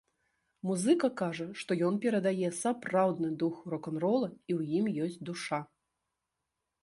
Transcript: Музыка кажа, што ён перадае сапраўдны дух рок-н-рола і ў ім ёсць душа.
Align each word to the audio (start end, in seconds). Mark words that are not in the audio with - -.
Музыка 0.67 1.07
кажа, 1.19 1.45
што 1.63 1.71
ён 1.89 1.99
перадае 2.05 2.49
сапраўдны 2.61 3.29
дух 3.43 3.55
рок-н-рола 3.73 4.29
і 4.29 4.51
ў 4.59 4.79
ім 4.79 4.85
ёсць 5.09 5.19
душа. 5.29 5.59